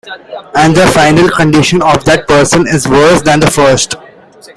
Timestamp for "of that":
1.83-2.27